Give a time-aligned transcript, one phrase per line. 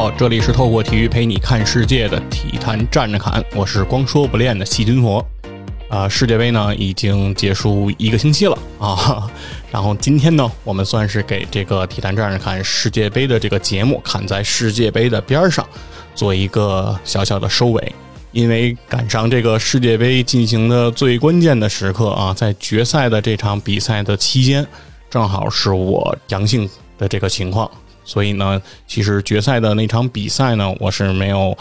[0.00, 5.22] 好，这里是透过体育陪你看世界的体坛站着侃，我是光说不练的细菌佛。
[5.90, 9.30] 啊，世界杯呢已经结束一个星期了啊，
[9.70, 15.68] 然后今天呢，我们算是给这个体坛站着看世界杯的这个节目砍在世界杯的边上，
[16.14, 17.92] 做一个小小的收尾。
[18.32, 24.66] 因为赶上这个世界杯进行的最关键的时刻啊，在决赛的这场比赛的期间，
[25.10, 27.70] 正好是我阳性的这个情况，
[28.10, 31.56] 所以呢，其实决赛的那场比赛呢，我是没有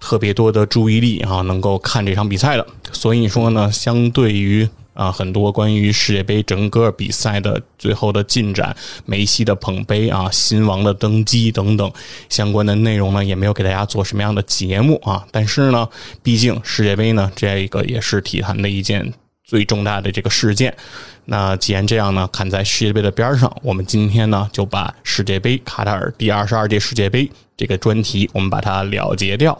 [0.00, 2.66] 特别多的注意力啊，能够看这场比赛的。
[2.90, 11.88] 所以说呢，相对于啊很多关于世界杯整个比赛的最后的进展、梅西的捧杯啊、新王的登基等等
[12.28, 15.24] 相关的内容呢，也没有给大家做什么样的节目啊。
[15.30, 15.88] 但是呢，
[16.20, 19.12] 毕竟世界杯呢，这个也是体坛的一件
[19.46, 20.76] 最重大的这个事件。
[21.24, 29.58] 那既然这样呢，看在世界杯的边上，我们今天呢就把世界杯卡塔尔第二十二届世界杯这个专题，我们把它了结掉。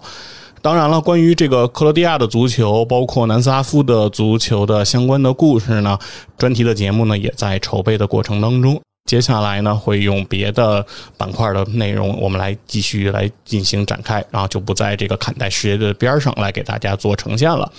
[0.63, 5.97] 当然了，关于这个克罗地亚的足球，包括南斯拉夫的足球的相关的故事呢，
[6.37, 8.81] 专题的节目呢也在筹备的过程当中。
[9.09, 10.85] 接下来呢，会用别的
[11.17, 17.71] 板块的内容，我们来继续来进行展开，然后就不在这个看待世界的边上来给大家做呈现了。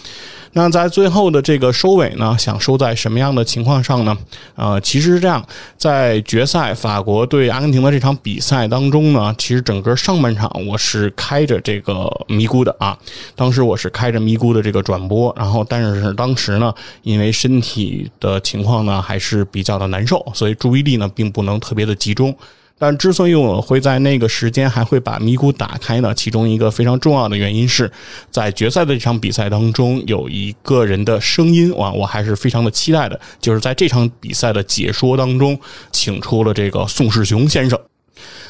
[0.57, 4.17] 那在最后的这个收尾呢，想收在什么样的情况上呢？
[4.55, 5.45] 呃，其实是这样，
[5.77, 12.97] 在决赛法国对阿根廷的这场比赛当中呢，其实整个上半场我是开着这个咪咕的啊，
[13.35, 22.35] 当时我是开着咪咕的这个转播，然后但是当时呢，因为身体的情况呢还是比较的难受，所以注意力呢并不能特别的集中。
[22.79, 27.91] 但之所以我会在那个时间还会把咪咕打开呢，其中一个非常重要的原因是
[28.29, 35.59] 在决赛的这场比赛当中，有一个人的声音啊，我还是非常的期待的，就是在这场比赛的解说当中，
[35.91, 37.79] 请出了这个宋世雄先生。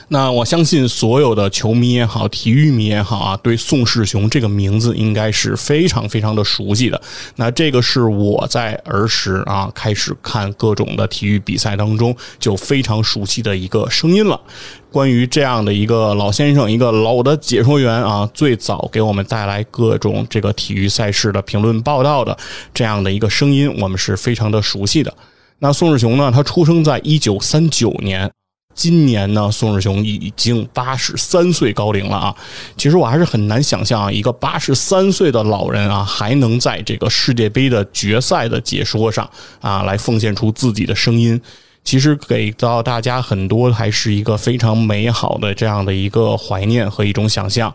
[0.10, 7.02] 那我相信所有的球迷也好，体育迷也好啊，对宋世雄这个名字应该是非常非常的熟悉的。
[7.36, 14.40] 那这个是我在儿时啊开始看各种的体育比赛当中就非常熟悉的一个声音了。
[14.90, 22.36] 关于这样的一个老先生，一个老的解说员啊，最早给我们带来各种这个体育赛事的评论报道的
[22.74, 25.14] 这样的一个声音，我们是非常的熟悉的。
[25.60, 28.32] 那宋世雄呢，他出生在一九三九年。
[28.78, 32.36] 今年呢，宋世雄已经八十三岁高龄了啊！
[32.78, 39.28] 其实我还是很难想象啊，一个八十三岁的老人啊，还能在这个世界杯的决赛的解说上
[39.60, 41.42] 啊，来奉献出自己的声音。
[41.84, 47.74] 其实给到大家很多还是一个非常美好的这样的一个怀念和一种想象。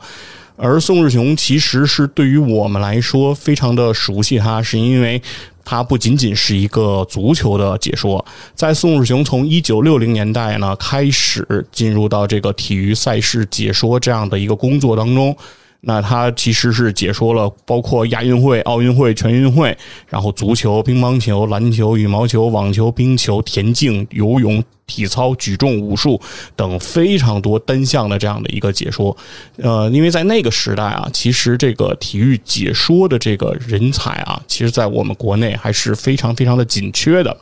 [0.57, 5.21] 而宋世雄其实是对于我们来说非常的熟悉，他是因为。
[5.65, 15.35] 他不仅仅是一个足球的解说，在宋世雄从一九六零年代呢开始进入到这个体育赛事解说这样的一个工作当中。
[15.85, 19.77] 那他其实是解说了包括亚运会、奥运会、全运会，
[20.09, 26.21] 然后足球、乒乓球、篮球、羽毛球、网球、冰球、田径、游泳、体操、举重、武术
[26.55, 29.17] 等非常多单项的这样的一个解说。
[29.57, 37.37] 呃，因为在那个时代啊，其实这个体育解说的这个人才啊，其实在我们国内还是非常非常的紧缺的。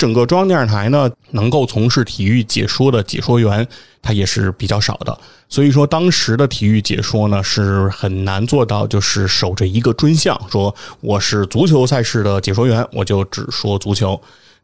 [0.00, 3.68] 整个中央电视台呢，能够从事体育解说的解说员，
[4.00, 5.18] 他也是比较少的。
[5.46, 14.18] 所以说，当时的体育解说呢，是很难做到，就是守着一个专项，说我是足球赛事的解说员，我就只说足球。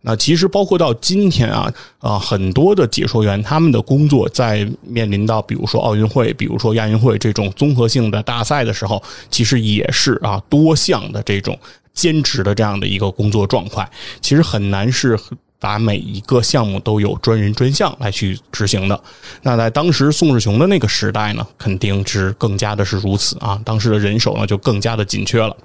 [0.07, 11.59] 那其实包括到今天啊，啊，很多的解说员，他们的工作在面临到比如说奥运会、比如说亚运会这种综合性的大赛的时候，其实也是啊多项的这种。
[11.97, 13.91] 兼职的这样的一个工作状态，
[14.21, 15.19] 其实很难是
[15.59, 19.03] 把每一个项目都有专人专项来去执行的。
[19.41, 25.57] 那在当时宋世雄的那个时代呢，肯定是更加的是如此啊，当时的人手呢就更加的紧缺了。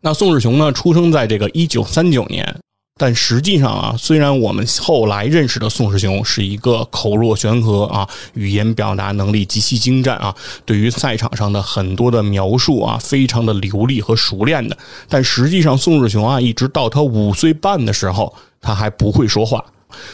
[0.00, 2.56] 那宋世雄呢，出生在这个一九三九年。
[2.98, 10.34] 但实际上啊，虽然我们后来认识的宋世雄是一个口若悬河啊，语言表达能力极其精湛啊，
[10.66, 14.76] 对于赛场上的很多的描述啊，非常的流利和熟练的。
[15.08, 19.64] 但实际上，宋世雄啊，一直到他五岁半的时候，他还不会说话。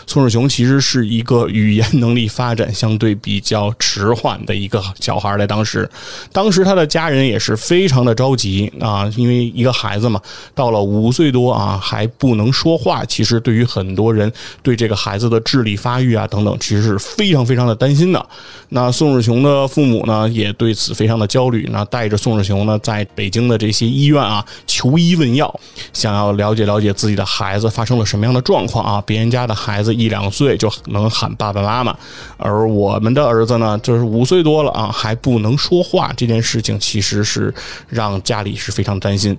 [0.06, 5.90] 宋世雄其实是一个语言能力发展相对比较迟缓的一个小孩儿在当时，
[6.32, 10.20] 当时他的家人也是非常的着急啊，因为一个孩子嘛，
[10.54, 14.32] 到了五岁多啊还不能说话，其实对于很多人
[14.62, 18.24] 对这个孩子的智力发育啊等等，其实是非常非常的担心的。
[18.68, 25.60] 那宋世雄的父母呢，也对此非常的焦虑，那带着宋世雄呢，在北京的这些医院啊求医问药，
[25.92, 29.63] 想要了解了解自己的孩子发生了什么样的状况啊，别人家的。
[29.64, 31.96] 孩子一两岁就能喊爸爸妈妈，
[32.36, 36.12] 而我们的儿子呢，就是五岁多了啊，还不能说话。
[36.14, 37.52] 这件事情其实是
[37.88, 39.34] 让家里是非常担心。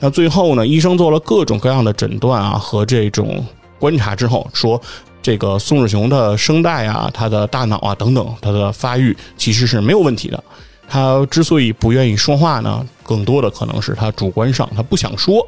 [0.00, 3.44] 那最后呢，医生做了各种各样的诊断啊和这种
[3.78, 4.80] 观察之后，说
[5.22, 10.42] 这个宋世雄的声带啊、他的大脑啊等等，他的发育其实是没有问题的。
[10.88, 15.46] 他之所以不愿意说话呢，更多的可能是他主观上他不想说，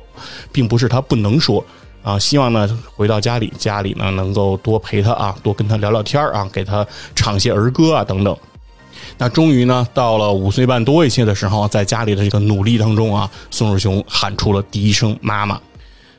[0.53, 1.65] 并不是他不能说
[2.03, 2.19] 啊。
[2.19, 8.37] 希望呢回到家里，家里呢能够多陪他啊，多跟他聊聊天啊，给他唱些儿歌啊等等。
[9.19, 15.61] 那终于呢，到了五岁半多一些的时候，在家里的这个努力当中啊，宋世雄喊出了第一声“妈妈”。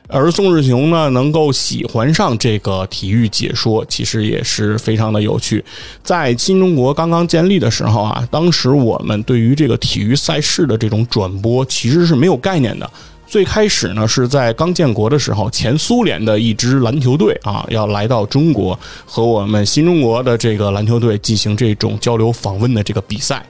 [0.08, 5.64] 而宋世雄呢，能够喜欢上这个体育解说，其实也是非常的有趣。
[6.02, 12.90] 在新中国刚刚建立的时候啊，当时我们对于这个体育赛事的这种转播其实是没有概念的。
[13.32, 23.42] 最开始呢，是在刚建国的时候，前苏联的一支篮球队啊，要来到中国和我们新中国的这个篮球队进行这种交流访问的这个比赛。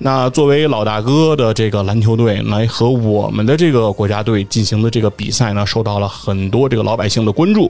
[0.00, 7.68] 那作为老大哥的这个篮球队来和我们的这个国家队进行的这个比赛呢，受到了很多这个老百姓的关注。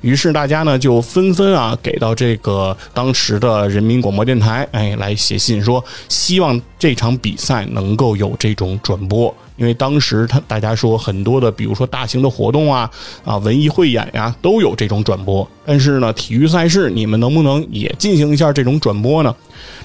[0.00, 9.32] 于是大家呢就纷纷啊给到这个当时的人民广播电台，哎，来写信说希望这场比赛能够有这种转播。
[9.56, 12.88] 因为当时他大家说很多的，比如说大型的活动啊
[13.24, 15.48] 啊文艺汇演呀，都有这种转播。
[15.64, 19.34] 但是呢，体育赛事你们能不能也进行一下这种转播呢？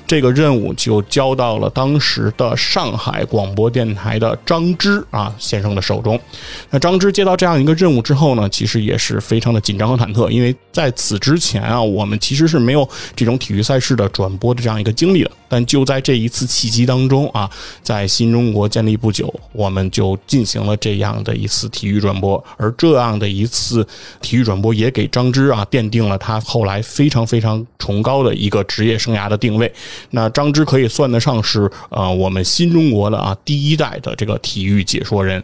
[0.05, 6.19] 这个任务就交到了当时的上海广播电台的张芝啊先生的手中。
[6.69, 15.31] 那张芝接到这样一个任务之后呢，其实也是非常的紧张和忐忑，因为在此之前啊，我们其实是没有这种体育赛事的转播的这样一个经历的。
[15.47, 17.47] 但就在这一次契机当中啊，
[17.83, 23.87] 在新中国建立不久，我们就进行了这样的一次体育转播，而这样的一次
[24.19, 29.71] 体育转播也给张芝啊奠定了他后来非常非常崇高的一个职业生涯的定位。
[30.11, 35.43] 那张芝可以算得上是呃我们新中国的啊第一代的这个体育解说人。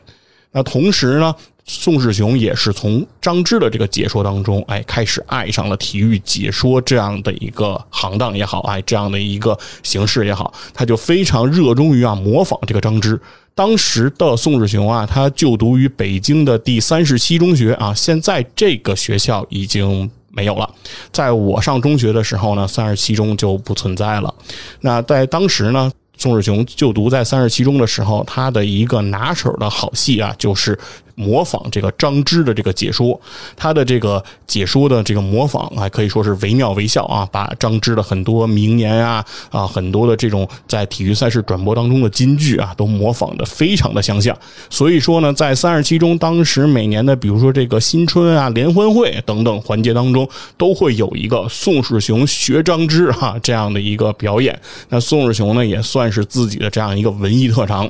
[0.51, 1.35] 那同时呢。
[1.71, 13.21] 宋世雄也是从张芝的这个解说当中，哎，开始爱上了体育解说这样的一个行当也好，哎，这样的一个形式也好，他就非常热衷于啊模仿这个张芝。
[13.53, 20.09] 当时的宋世雄啊，他就读于北京的第三十七中学啊，现在这个学校已经
[20.39, 20.69] 没有了。
[21.11, 24.33] 在我上中学的时候呢，三十七中就不存在了。
[24.79, 25.91] 那在当时呢？
[26.21, 30.77] 宋世雄就读在三十七中的时候，他的一个拿手的好戏啊，就是
[31.19, 33.19] 模仿这个张芝的这个解说。
[33.55, 44.37] 他的这个解说的这个模仿啊，可以说是惟妙惟肖啊，把张芝的很多名言啊啊，很多的这种在体育赛事转播当中的金句啊，都模仿的非常的相像。
[44.69, 50.27] 所以说呢，在三十七中当时每年的，比如说这个新春啊、联欢会等等环节当中，
[50.57, 54.59] 都会有一个宋世雄学张芝哈这样的一个表演。
[54.89, 56.09] 那宋世雄呢，也算。
[56.11, 57.87] 是自己的这样一个文艺特长，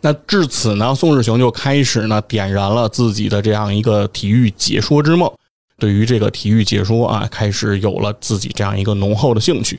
[0.00, 5.30] 那至此呢，宋世雄就开始呢点燃了自己的这样一个体育解说之梦，
[5.78, 9.78] 对于这个体育解说啊，开始有了自己这样一个浓厚的兴趣。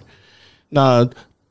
[0.69, 1.07] 那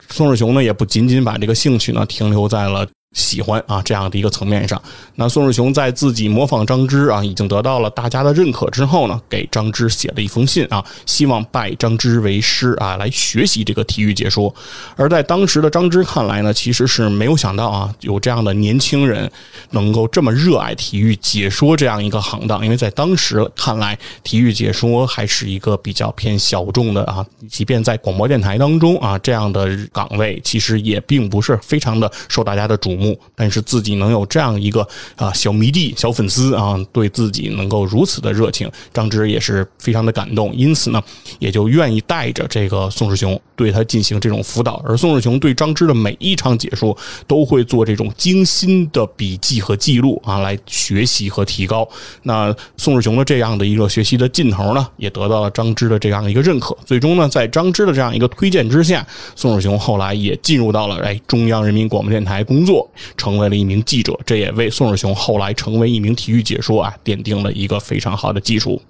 [0.09, 2.87] 宋世雄呢，也不仅仅把这个兴趣呢停留在了。
[3.13, 4.81] 喜欢啊，这样的一个层面上，
[5.17, 14.55] 那宋世雄在自己模仿张芝啊，已经得到了大家的认可之后呢，给张芝写了一封信啊，希望拜张芝为师啊，来学习这个体育解说。
[14.95, 19.29] 而在当时的张芝看来呢，其实是没有想到啊，有这样的年轻人
[19.71, 33.00] 能够这么热爱体育解说这样一个行当，因为在当时看来，体育解说还是一个比较偏小众的啊，即便在广播电台当中啊，这样的岗位其实也并不是非常的受大家的瞩目。
[33.01, 41.03] 目但是自己能有这样一个啊小迷弟、小粉丝啊，对自己能够如此的热情，张芝也是非常的感动，因此呢，
[41.39, 44.83] 也就愿意带着这个宋世雄对他进行这种辅导。
[44.87, 51.89] 而宋世雄对张芝的每一场解说都会做这种精心的笔记和记录啊，来学习和提高。
[52.25, 56.77] 那宋世雄的这样的一个学习的劲头呢，也得到了张芝的这样一个认可。
[56.85, 62.90] 最终呢，在张芝的这样一个推荐之下，宋世雄后来也进入到了哎中央人民广播电台工作。
[63.17, 68.81] 成为了一名记者，这也为宋世雄后来成为一名体育解说啊奠定了一个非常好的基础。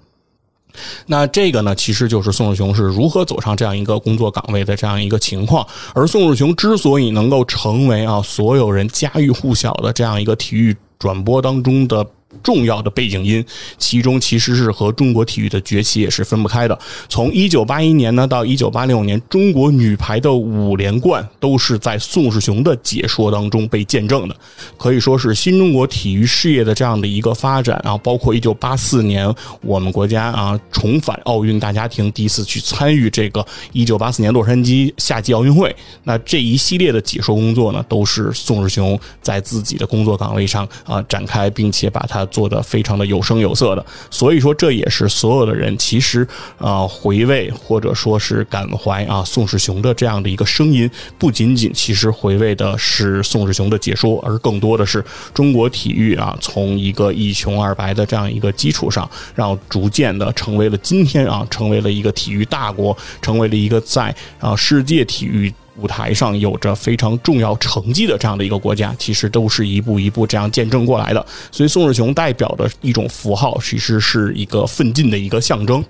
[1.05, 5.67] 那这个呢，其实就是宋世雄是如何走上这样一个工作岗位的这样一个情况。
[5.93, 12.05] 而宋世雄之所以能够成为啊所有人家喻户晓的这样一个体育转播当中的
[12.41, 13.43] 重要的背景音，
[13.77, 16.77] 其中其实是和中国体育的崛起也是分不开的。
[17.09, 24.35] 从一九八一年呢到一九八六年，中国女排的五连冠都是在宋世雄的解说当中被见证的，
[24.77, 27.97] 可以说是新中国体育事业的这样的一个发展啊。
[27.97, 42.20] 包括一九八四年我们国家啊重返奥运大家庭，第一次去参与这个一九八四年洛杉矶夏季奥运会，那这一系列的解说工作呢，都是宋世雄在自己的工作岗位上啊展开，并且把它。
[42.27, 65.53] 做的非常的有声有色的，所以说这也是所有的人其实啊回味或者说是感怀啊宋世雄的这样的一个声音，不仅仅其实回味的是宋世雄的解说，而更多的是中国体育啊从一个一穷二白的这样一个基础上，让逐渐的成为了今天啊成为了一个体育大国，成为了一个在啊世界体育。
[65.77, 71.25] 舞台上有着非常重要成绩的这样的一个国家，其实都是一步一步这样见证过来的。
[71.51, 75.83] 所以宋世雄代表的一种符号，其实是一个奋进的一个象征。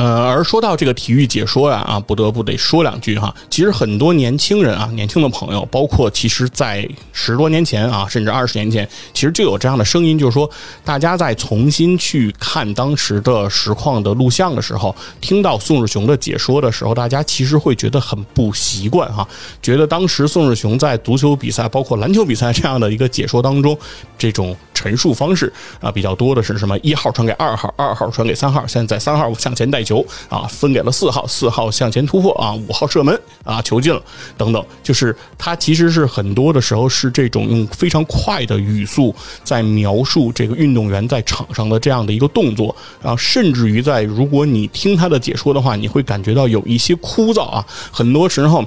[0.00, 3.34] 呃，而说到这个体育解说呀，啊，不得不得说两句哈。
[3.50, 10.50] 其实很多年轻人啊，年轻的朋友，包括其实在十多年前啊，甚至二十年前，其实就有这样的声音，就是说，
[10.82, 19.28] 大家在重新去看当时的实况的录像的时候，听到宋世雄的解说的时候，大家其实会觉得很不习惯哈，
[19.60, 23.76] 觉得当时宋世雄在足球比赛，包括篮球比赛这样的一个解说当中，
[24.16, 24.56] 这种。
[24.80, 26.78] 陈述方式啊，比较多的是什么？
[26.78, 34.02] 一号传给二号，二号传给三号，现在三号向前带球啊，分给了四号，四号向前突破啊，五号射门啊，球进了
[34.38, 34.64] 等等。
[34.82, 48.64] 就是他其实是很多的时候是这种用非常快的语速在描述这个运动员在场上的这样的一个动作啊，甚至于在如果你听他的解说的话，你会感觉到有一些枯燥啊，很多时候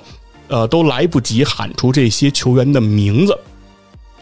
[0.47, 3.35] 呃都来不及喊出这些球员的名字。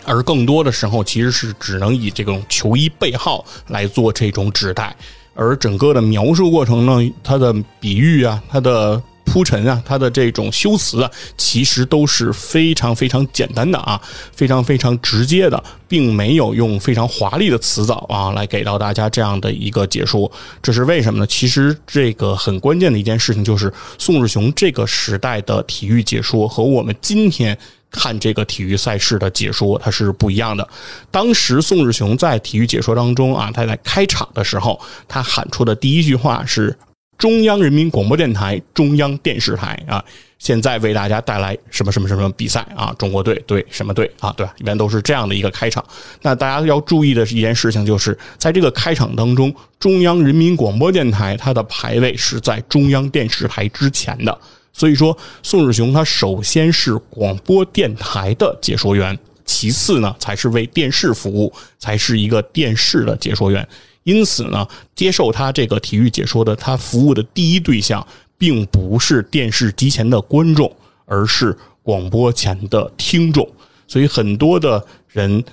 [0.06, 4.96] 而更多的时候，其实是只能以这种球衣背号来做这种指代，
[5.36, 9.02] 而整个的描述过程呢，它的比喻啊，它的
[9.32, 14.00] 铺陈啊，它的这种修辞啊，其实都是非常非常简单的啊，
[14.34, 20.30] 非常非常直接的，并没有用非常华丽的词藻啊来给到大家这样的一个解说。
[20.62, 21.26] 这是为什么呢？
[21.26, 27.58] 其实这个很关键的一件事情就是，宋世雄这个时代的体育解说和我们今天。
[27.94, 30.66] 看这个体育赛事的解说，它是不一样的。
[31.12, 36.74] 当时宋日雄在体育解说当中啊，他在开场的时候，他喊出的第一句话是
[37.22, 40.04] “中央人民广播电台、中央电视台啊，
[40.40, 44.52] 现在为大家带来什么什么什么比赛啊，中国队对什么队啊，对吧？
[44.58, 45.86] 一般都是这样的一个开场。
[46.24, 54.36] 那大家要注意的一件事情，就是在这个开场当中，中央人民广播电台它的排位是在中央电视台之前的。
[54.74, 63.68] 所以说，宋世雄他首先是广播电台的解说员，其次呢才是为电视服务，才是一个电视的解说员。
[64.04, 68.06] 因此呢，接受他这个体育解说的，他服务的第一对象，
[68.38, 70.72] 并不是电视机前的观众，
[71.06, 73.48] 而是广播前的听众。
[73.88, 75.44] 所以很多的人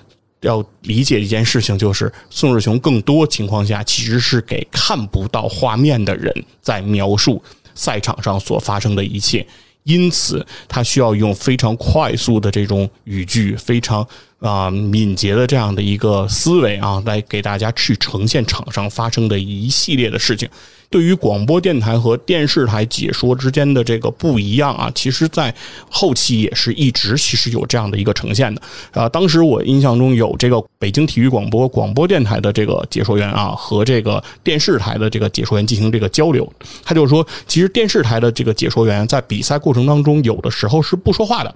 [0.40, 7.42] 要理解一件事情，就是宋世雄更多情况下其实是给看不到画面的人在描述。
[7.74, 9.46] 赛场上所发生的一切，
[9.88, 14.06] 因此他需要用非常快速的这种语句，非常
[14.38, 20.46] 啊敏捷的这样的一个思维啊，来给大家去呈现场上发生的一系列的事情。
[20.90, 25.54] 对于广播电台和电视台解说之间的这个不一样啊，其实，在
[25.90, 29.08] 后期也是一直其实有这样的一个呈现的啊。
[29.08, 36.50] 当时我印象中有这个北京体育广播广播电台的这个解说员啊，和这个电视台的这个解说员进行这个交流。
[36.82, 41.54] 他就说，其实电视台的这个解说员在比赛过程当中，有的时候是不说话的，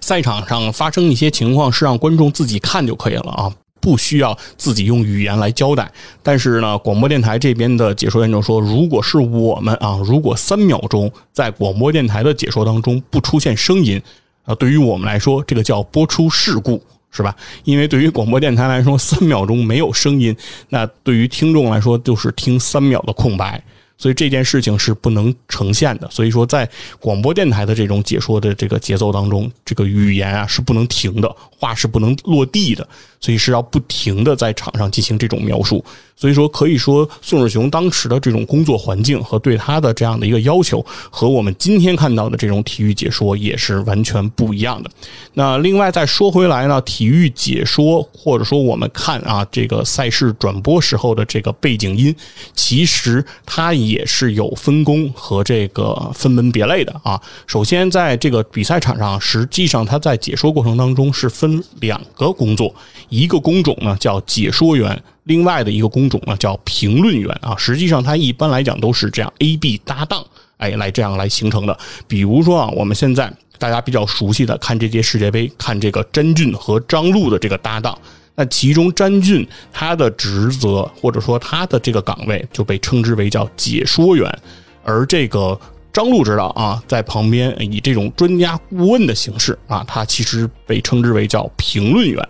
[0.00, 3.52] 赛场上发生一些情况是让观众自己看就可以了啊。
[3.80, 5.90] 不需要自己用语言来交代，
[6.22, 14.00] 但是呢，广播电台这边的解说员就说，如果是我们啊，如果三秒钟在广播电台的解说当中不出现声音，
[14.44, 17.34] 啊，对于我们来说，这个叫播出事故，是吧？
[17.64, 20.36] 因为对于广播电台来说，三秒钟没有声音，
[20.68, 23.62] 那对于听众来说就是听三秒的空白。
[24.00, 26.08] 所以这件事情是不能呈现的。
[26.10, 26.66] 所以说，在
[26.98, 32.88] 广播电台的这种解说的这个节奏当中，这个语言啊是不能停的，话是不能落地的，
[33.20, 35.84] 所以是要不停的在场上进行这种描述。
[36.20, 44.90] 所以说，可以说宋世雄当时的这种工作环境和对他的这样的一个要求，和我们今天看到的这种体育解说也是完全不一样的。
[45.32, 52.14] 那另外再说回来呢，体育解说或者说我们看啊这个赛事转播时候的这个背景音，
[52.54, 57.18] 其实它也是有分工和这个分门别类的啊。
[57.46, 62.74] 首先，在这个比赛场上，实际上它在解说过程当中是分两个工作，
[63.08, 65.02] 一个工种呢叫解说员。
[65.24, 67.54] 另外的一个工种呢，叫评论员啊。
[67.56, 70.24] 实际上，它一般来讲都是这样 A、B 搭档，
[70.56, 71.78] 哎，来这样来形成的。
[72.08, 77.96] 比如说啊，我们现在大家比较熟悉的看这届世界杯，看这个詹俊和张璐的这个搭档。
[78.34, 84.38] 那其中詹俊他的职责或者说他的这个岗位就被称之为叫解说员，
[84.82, 85.58] 而这个
[85.92, 92.28] 张璐指导啊，在旁边以这种专家顾问的形式啊，他其实被称之为叫评论员。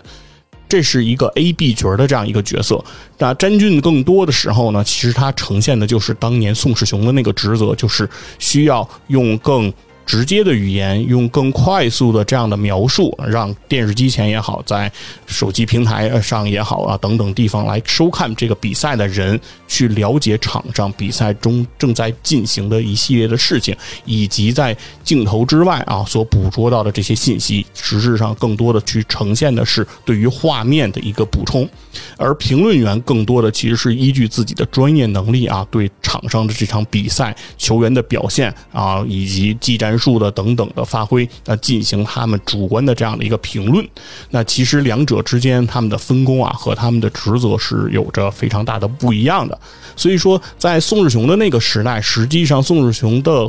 [0.71, 2.83] 这是一个 A、B 角的这样一个角色，
[3.19, 8.09] 那詹俊更多的时候呢，其实他呈现的就是当年宋世雄的那个职责，就是
[8.39, 9.71] 需要用更。
[10.11, 14.91] 直接的语言，用更快速的这样的描述，让电视机前也好，在
[15.25, 23.73] 手机平台上也好啊，等等地方来收看这个比赛的人，去了解场上比赛中正在进行的一系列的事情，
[24.05, 31.69] 以及在镜头之外啊所捕捉到的这些信息，实质上更多的去呈现的是对于画面的一个补充，
[32.17, 40.00] 而评论员更多的其实是依据自己的专业能力啊，对场上的这场比赛球员的表现啊，以及技战。
[40.01, 43.87] 术的等等的发挥，那进行他们主观的这样的一个评论，
[44.31, 49.57] 那其实两者之间他们的分工啊和他们的职责是有着非常大的不一样的。
[49.95, 53.49] 所以说，在宋世雄的那个时代，实际上宋世雄的。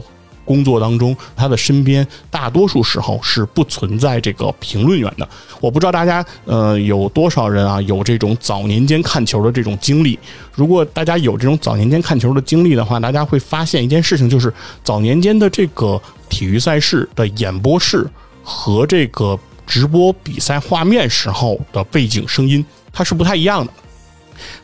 [0.52, 5.28] 工作当中，他的身边大多数时候是不存在这个评论员的。
[5.62, 10.20] 我不知道大家呃有多少人啊有这种早年间看球的这种经历。
[10.54, 14.54] 如果大家有这种早年间看球的经历的话，大家会发现一件事情，就是
[14.84, 18.06] 早年间的这个体育赛事的演播室
[18.44, 23.72] 和这个直播比赛画面时候的背景声音，它是不太一样的。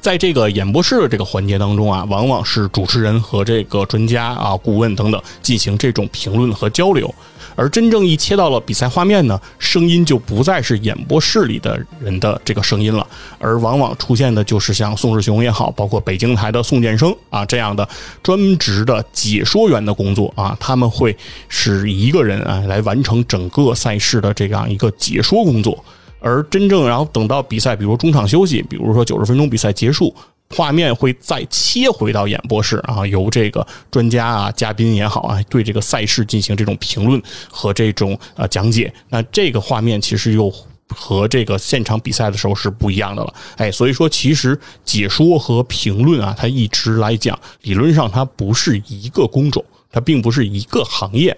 [0.01, 7.13] 在这个演播室的这个环节当中啊，往往是主持人和这个专家啊、顾问等等进行这种评论和交流，
[7.55, 13.05] 而真正一切到了比赛画面呢，声音就不再是演播室里的人的这个声音了，
[13.39, 17.87] 而往往出现的就是像宋世雄也好，包括北京台的宋建生啊这样的
[18.21, 21.15] 专职的解说员的工作啊，他们会
[21.49, 25.83] 是一个人啊来完成整个赛事的这样一个解说工作。
[26.19, 30.13] 而真正，然后等到比赛，比如中场休息，比如说九十分钟比赛结束，
[30.49, 38.93] 画面会再切回到演播室啊，由这个专家啊、嘉宾也好啊，对这个赛事进行这种评论和这种呃讲解。
[39.09, 40.51] 那这个画面其实又
[40.89, 43.33] 和这个现场比赛的时候是不一样的了。
[43.57, 51.37] 哎，所以说其实解说和评论啊，它一直来讲，理论上它不是一个工种，它并不是一个行业。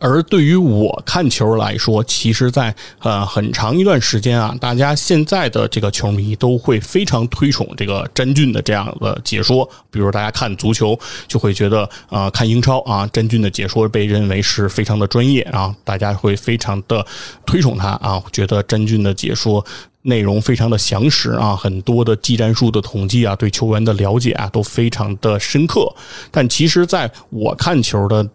[0.00, 9.68] 而对于我看球来说，其实，在呃很长一段时间啊，大家现在的这个球迷都会非常推崇这个詹俊的这样的解说。
[9.90, 17.04] 比如大家看足球，就会觉得啊，看英超啊，詹俊的解说被认为是非常的专业啊，大家会非常的
[17.44, 19.62] 推崇他啊，觉得詹俊的解说
[20.02, 25.94] 内容非常的详实啊，很多的技战术的统计啊，对球员的了解啊，都非常的深刻。
[26.30, 28.26] 但其实，在我看球的。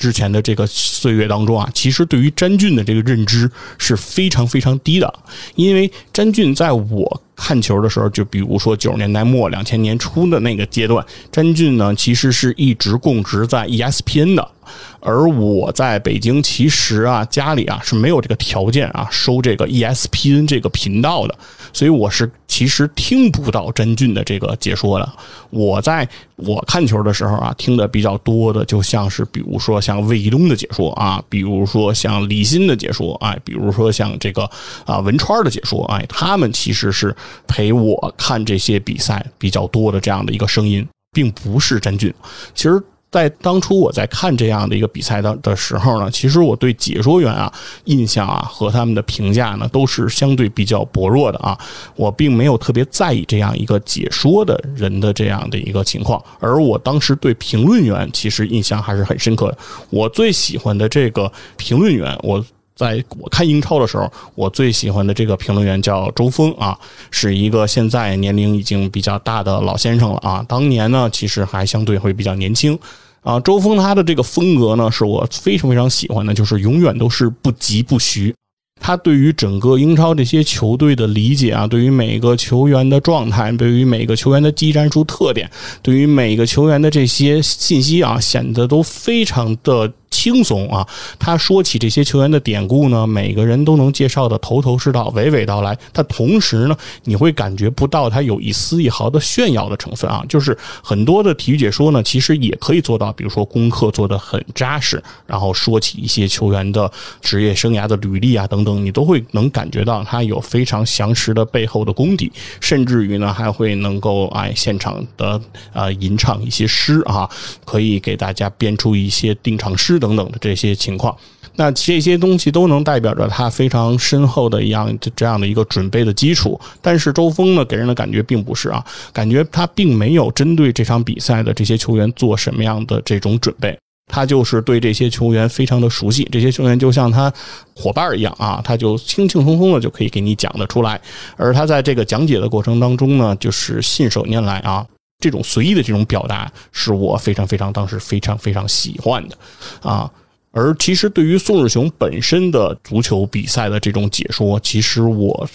[0.00, 5.12] 之前的这个岁月当中啊，其实对于詹俊的这个认知是非常非常低的，
[5.54, 14.50] 因为詹俊在我看球的时候，就比如说九十年代末、两千年初的那个阶段，詹俊呢其实是一直供职在 ESPN 的。
[15.00, 21.34] 而我在北京，其实啊，家里啊是没有这个条件啊收这个 ESPN 这个频道的，
[21.72, 25.12] 所以我是其实听不到詹俊的这个解说的。
[25.48, 26.06] 我在
[26.36, 34.48] 我看球的时候啊，听的比较多的，就像是比如说像魏一东的解说啊，比如说像李欣的解说，哎，比如说像这个
[34.84, 37.14] 啊文川的解说，哎，他们其实是
[37.46, 42.12] 陪我看这些比赛比较多的这样的一个声音，并不是詹俊。
[42.54, 42.82] 其实。
[43.10, 47.52] 在当初我在看这样的一个比赛的的时候呢，其实我对解说员啊
[47.84, 51.58] 印象啊和他们的评价呢都是相对比较薄弱的啊，
[51.96, 59.58] 我并没有特别在意这样一个解说的人的这样的一个情况，而我当时对评论员其实印象还是很深刻的。
[59.90, 62.44] 我最喜欢的这个评论员，我。
[62.80, 66.74] 在我看英超的时候，我最喜欢的这个评论员叫周峰啊，
[67.10, 70.42] 是一个现在年龄已经比较大的老先生了啊。
[70.48, 72.78] 当年呢，其实还相对会比较年轻
[73.20, 73.38] 啊。
[73.40, 78.34] 周峰他的这个风格呢，是我非常非常喜欢的，就是永远都是不急不徐。
[78.80, 85.50] 他对于整个英超这些球队的理解啊，对于每个球员的状态，对于每个球员的技战术特点，
[85.82, 89.92] 对于每个球员的这些信息啊，显得都非常的。
[90.20, 90.86] 轻松啊！
[91.18, 95.74] 他说起这些球员的典故呢，每个人都能介绍的头头是道、娓娓道来。
[95.94, 100.22] 他同时呢，你会感觉不到他有一丝一毫的炫耀的成分啊。
[100.28, 100.54] 就是
[100.84, 112.30] 很多的体育解说呢，其实也可以做到，比如说功课做得很扎实，然后说起一些球员的职业生涯的履历啊等等，你都会能感觉到他有非常详实的背后的功底，
[112.60, 115.40] 甚至于呢，还会能够哎现场的
[115.72, 117.26] 呃吟唱一些诗啊，
[117.64, 119.98] 可以给大家编出一些定场诗。
[119.98, 121.16] 等等等的这些情况，
[121.54, 126.58] 那这些东西都能代表着他非常深厚的一样这样的一个准备的基础。
[126.82, 133.78] 但是周峰呢，给人的感觉并不是啊，感觉他并没有针对这场比赛的这些球员做什么样的这种准备，
[134.10, 137.32] 他就是对这些球员非常的熟悉，这些球员就像他
[137.76, 141.00] 伙伴一样啊，他就轻轻松松的就可以给你讲得出来。
[141.36, 144.84] 而他在这个讲解的过程当中呢，就是信手拈来啊。
[145.20, 149.38] 这种随意的这种表达，是我非常非常当时非常非常喜欢的，
[149.82, 150.10] 啊，
[150.50, 155.48] 而其实对于宋日雄本身的足球比赛的这种解说，其实我。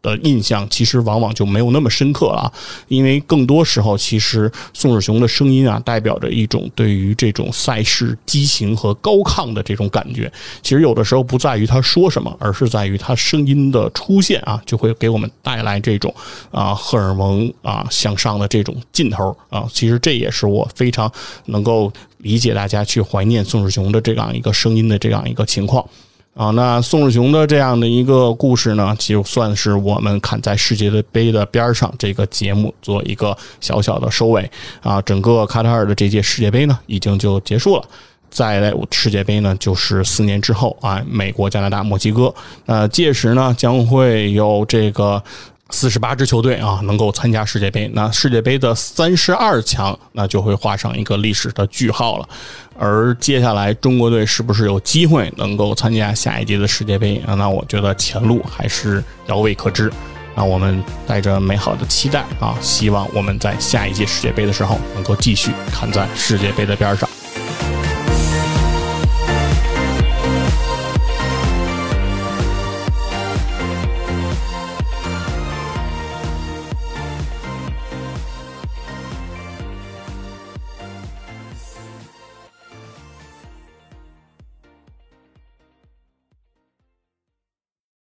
[0.00, 2.52] 的印象其实往往就没有那么深刻了，
[2.86, 10.32] 因为更多时候，其实宋世雄的声音啊，代表着一种对于这种赛事激情和高亢的这种感觉。
[10.62, 16.14] 其实有的时候不在于他说什么，而是在于他声音的出现啊，就会给我们带来这种
[16.50, 19.68] 啊荷尔蒙啊向上的这种劲头啊。
[19.72, 21.10] 其实这也是我非常
[21.46, 25.84] 能够理解大家去怀念宋世雄的这样一个声音的这样一个情况。
[26.38, 34.48] 啊，那宋世雄的这样的一个故事呢，就算是我们砍在世界杯的边上这个节目做一个小小的收尾
[34.80, 35.02] 啊。
[35.02, 37.82] 整个卡塔尔的这届世界杯呢，已经就结束了。
[38.30, 42.32] 再来世界杯呢，就是四年之后啊，美国、加拿大、墨西哥。
[42.66, 45.20] 那，届时呢，将会有这个。
[45.70, 52.28] 四十八支球队啊，能够参加世界杯，那世界杯的三十二强，那就会画上一个历史的句号了。
[52.78, 57.34] 而接下来中国队是不是有机会能够参加下一届的世界杯啊？
[57.34, 59.92] 那我觉得前路还是遥未可知。
[60.34, 67.08] 那我们带着美好的期待啊，希望我们在下一届世界杯的时候能够继续看在世界杯的边上。